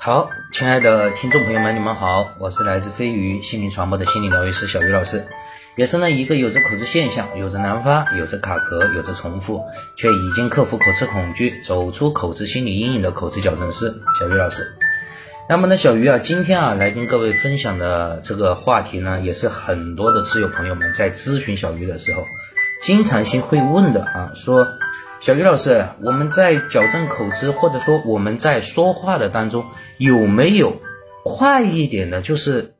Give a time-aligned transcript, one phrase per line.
[0.00, 5.26] 好，亲爱的听众朋友们，你们好，我是来自飞鱼心灵传播的心理疗愈师小鱼老师，
[5.74, 9.64] 也是呢一个有着口吃现象、有着难发、有着卡壳、有着重复，
[9.96, 14.68] 却已经克服口吃恐惧、走出口吃心理阴影的口吃矫正师小鱼老师。
[15.48, 22.24] 那么呢，小鱼啊，今天啊来跟各位分享的这个话题呢，也是很多的挚友朋友们在咨询小鱼的时候，
[22.80, 24.64] 经常性会问的啊，说。
[25.20, 29.66] 小鱼老师，我们在矫正口吃，或者说我们在说话的当中，
[29.96, 30.76] 有没有
[31.24, 32.76] 快一点的，就是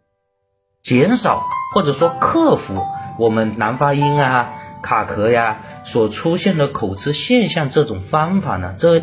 [0.81, 1.43] 减少
[1.75, 2.87] 或者说克服
[3.19, 8.73] 我们难发音啊、卡壳呀所出现的口吃现象这种方法呢？
[8.79, 9.03] 这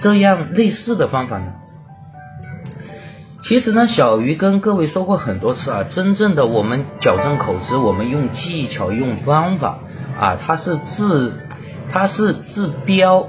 [0.00, 1.52] 这样类似的方法呢？
[3.42, 9.80] 其实呢，小鱼跟各位说过很多次啊，真正的我们矫正口吃，我们用技巧、用方法
[10.18, 11.46] 啊，它是治。
[11.90, 13.28] 它是治标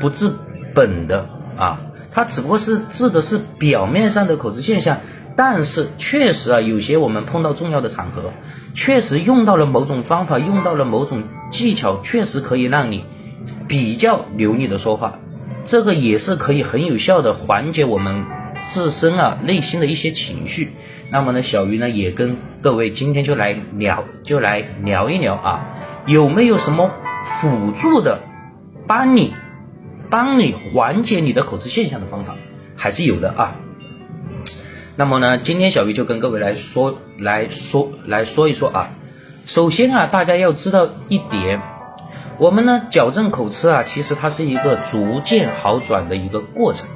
[0.00, 0.32] 不治
[0.74, 4.98] 本的啊，它只不过是治的是表面上的口吃现象，
[5.36, 8.32] 但是确实啊，有些我们碰到重要的场合，
[8.74, 13.04] 确实用到了某种方法，用到了某种技巧，确实可以让你
[13.68, 15.20] 比较流利的说话，
[15.64, 18.24] 这个也是可以很有效的缓解我们
[18.60, 20.72] 自身啊内心的一些情绪。
[21.10, 25.66] 那么呢，小鱼呢也跟各位今天就来聊，就来聊一聊啊，
[26.06, 26.90] 有没有什么？
[27.24, 28.20] 辅助的，
[28.86, 29.34] 帮你，
[30.10, 32.36] 帮你缓解你的口吃现象的方法
[32.76, 33.56] 还是有的啊。
[34.96, 38.90] 那么呢，今天小鱼就跟各位来说，来说，来说一说啊。
[39.46, 41.62] 首先啊，大家要知道一点，
[42.38, 46.88] 我们呢矫正口吃啊，其实它是一个逐渐好转的一个过程。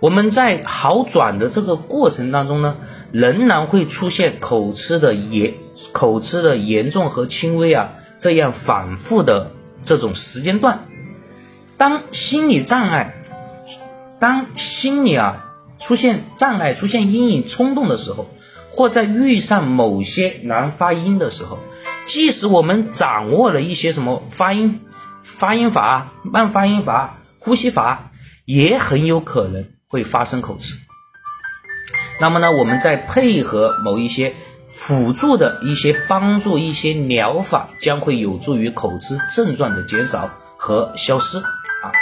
[0.00, 2.76] 我们在好转的这个过程当中呢，
[3.12, 5.54] 仍然会出现口吃的严，
[5.92, 7.92] 口吃的严重和轻微啊。
[8.22, 9.50] 这样反复的
[9.84, 10.86] 这种时间段，
[11.76, 13.16] 当心理障碍，
[14.20, 18.30] 当心理啊出现障碍、出现阴影、冲动的时候，
[18.70, 21.58] 或在遇上某些难发音的时候，
[22.06, 24.80] 即使我们掌握了一些什么发音、
[25.24, 28.12] 发音法、慢发音法、呼吸法，
[28.44, 30.76] 也很有可能会发生口吃。
[32.20, 34.32] 那么呢，我们再配合某一些。
[34.72, 41.92] 辅助的一些帮助，一些疗法将会有助于口吃症状的减少和消失啊。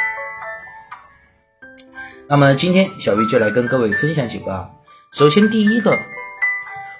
[2.28, 4.70] 那么今天小鱼就来跟各位分享几个啊。
[5.12, 5.98] 首先第一个，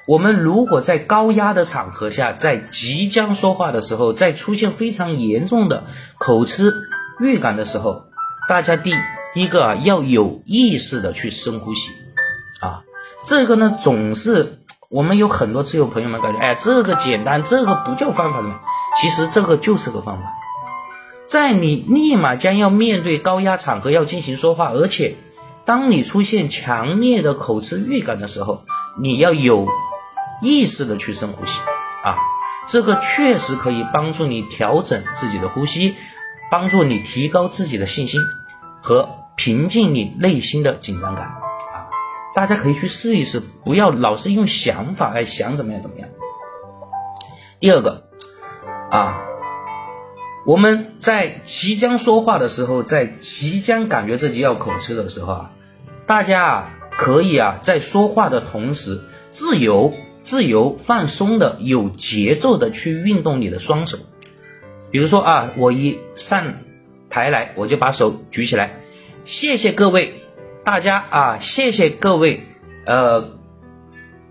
[0.06, 5.84] 我们如果在高压的场合下，在即将说话的时候，在出现非常严重的
[6.18, 6.74] 口吃
[7.20, 8.06] 预感的时候，
[8.48, 8.92] 大家第
[9.34, 11.92] 一个啊要有意识的去深呼吸
[12.60, 12.82] 啊。
[13.24, 14.56] 这个呢总是。
[14.90, 18.48] 我们有很多自由朋友们感觉，哎，这个简单，这个不叫方法的，
[19.00, 20.34] 其实这个就是个方法。
[21.26, 25.14] 在你立马将要面对高压场合要进行说话，而且
[25.64, 28.64] 当你出现强烈的口吃预感的时候，
[29.00, 29.68] 你要有
[30.42, 31.60] 意识的去深呼吸
[32.02, 32.16] 啊，
[32.66, 35.94] 这个确实可以帮助你调整自己的呼吸，
[36.50, 38.20] 帮助你提高自己的信心
[38.82, 41.39] 和平静你内心的紧张感。
[42.34, 46.08] 大家可以去试一试，不要老是用想法来想怎么样怎么样。
[47.58, 48.04] 第二个
[48.90, 49.22] 啊，
[50.46, 55.50] 我们在即将说话的时候，在即将感觉自己要口吃的时候啊，
[56.06, 59.92] 大家啊可以啊在说话的同时，自由、
[60.22, 63.98] 自由、放松的、有节奏的去运动你的双手。
[64.90, 66.54] 比如说啊，我一上
[67.10, 68.80] 台来，我就把手举起来，
[69.24, 70.14] 谢谢各位。
[70.62, 72.46] 大家啊，谢谢各位，
[72.84, 73.30] 呃，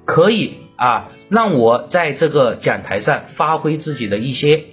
[0.05, 4.63] 可以啊，让我在这个讲台上发挥自己的一些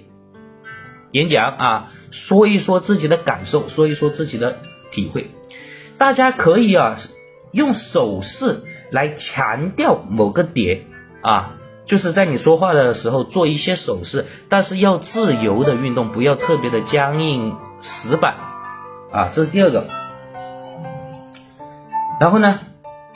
[1.11, 4.59] 演讲啊，说一说自己的感受，说一说自己的
[4.91, 5.31] 体会。
[5.97, 6.95] 大家可以啊，
[7.51, 10.85] 用手势来强调某个点
[11.21, 18.35] 啊，就是在你说话的时候做一些手势，但是要自由的运动，不要特别的僵硬死板
[19.11, 19.87] 啊，这是第二个。
[22.19, 22.59] 然后呢，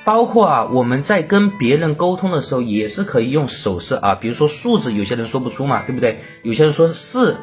[0.03, 6.19] 包括啊，我们在跟别人沟通的时候，也是可以用手势啊，比如说数字，有些人说不出嘛，对不对？
[6.43, 7.37] 有些人说四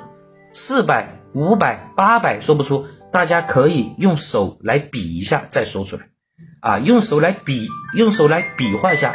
[0.53, 6.03] 四百、五百、八百说不出，大家可以用手来比一下再说出来，
[6.61, 9.13] 啊，用手来比，用手来比划一下，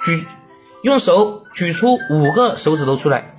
[0.00, 0.24] 举，
[0.82, 3.36] 用手举出五个手指头出来。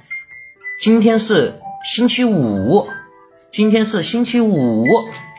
[0.80, 2.88] 今天是星期五，
[3.50, 4.86] 今天是星期五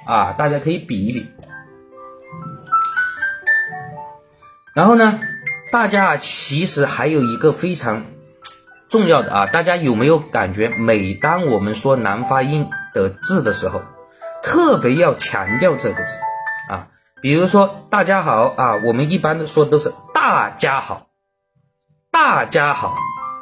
[0.05, 1.27] 啊，大家可以比一比。
[4.76, 5.20] 然后呢，
[5.73, 8.05] 大家啊，其实还有一个非常
[8.90, 13.81] 重要的啊，大家有没有感觉，每当我们说难发音的字的时候，
[14.43, 16.19] 特别要强调这个字
[16.69, 16.88] 啊，
[17.23, 21.06] 比如说大家好啊，我们一般的说都是大家好，
[22.11, 22.94] 大家好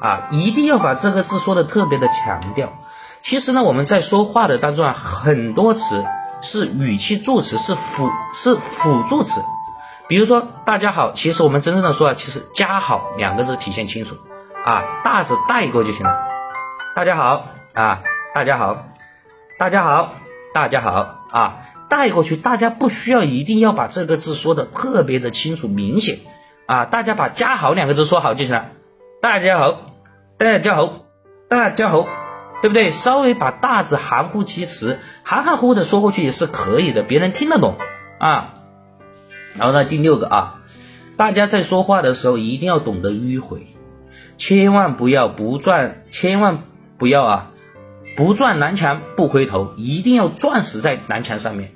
[0.03, 2.79] 啊，一定要把这个字说的特别的强调。
[3.23, 6.05] 其实呢，我们在说话的当中啊，很多词
[6.41, 9.41] 是语气助词，是辅是辅助词。
[10.07, 14.17] 比如说大家好，其实我们真正的说啊，其实加好两个字体现清楚
[14.65, 16.15] 啊，大字带过就行了。
[16.95, 18.03] 大家好啊，
[18.35, 18.85] 大家好，
[19.59, 20.13] 大家好，
[20.53, 21.57] 大家好啊，
[21.89, 26.19] 带过去，大家不需要一定要把这个字说的特别的清楚明显
[26.67, 28.67] 啊，大家把加好两个字说好就行了。
[29.23, 29.79] 大家好，
[30.37, 30.93] 大家好，
[31.49, 32.07] 大家好。
[32.63, 32.93] 对不对？
[32.93, 37.77] 稍微把大字含糊其辞，含含糊糊的说过去也是可以的，别人听得懂
[38.19, 38.55] 啊。
[39.57, 40.63] 然后呢，第六个啊，
[41.17, 43.67] 大家在说话的时候一定要懂得迂回，
[44.37, 46.65] 千万不要不转，千万
[46.99, 47.51] 不要啊，
[48.17, 51.73] 不撞南墙不回头，一定要撞死在南墙上面。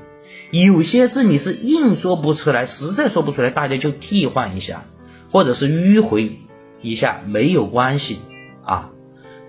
[0.51, 4.85] 有些字你是硬说不出来，实在说不出来，大家就替换一下，
[5.31, 6.41] 或者是迂回
[6.83, 8.21] 一下，没有关系
[8.65, 8.91] 啊。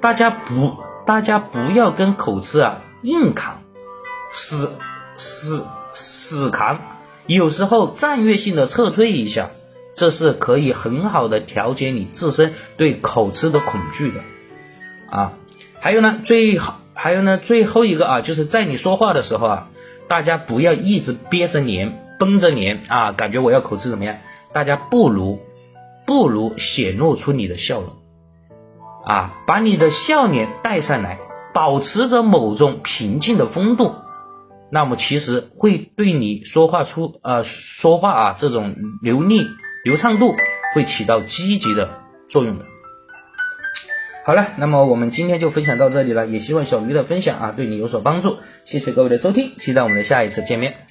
[0.02, 0.78] 大家不。
[1.06, 3.62] 大家不要跟口吃啊硬扛，
[4.32, 4.76] 死
[5.18, 6.80] 死死扛，
[7.36, 9.52] 有时候战略性的撤退一下，
[9.94, 14.22] 这是可以很好的调节你自身对口吃的恐惧的
[15.12, 15.34] 啊。
[15.80, 19.70] 还有呢，最好还有呢，最后一个啊，就是在你说话的时候啊，
[20.08, 24.18] 大家不要一直憋着脸绷着脸啊，感觉我要口吃怎么样？
[24.52, 25.40] 大家不如
[26.08, 27.90] 不如显露出你的笑容。
[29.06, 31.20] 啊，把你的笑脸带上来，
[31.54, 33.94] 保持着某种平静的风度，
[34.72, 39.48] 那么其实会对你说话出呃说话啊这种流利
[39.84, 40.36] 流畅度
[40.74, 42.66] 会起到积极的作用的。
[44.26, 50.88] 好了，那么我们今天就分享到这里了，也希望小鱼的分享啊对你有所帮助，谢谢各位的收听，期待我们的下一次见面。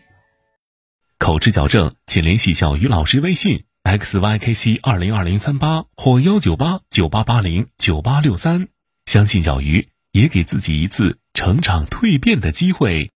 [1.19, 3.65] 口吃矫正，请联系小鱼老师微信。
[3.85, 8.69] xykc 二零二零三八或幺九八九八八零九八六三，
[9.07, 13.11] 相信小鱼也给自己一次成长蜕变的机会。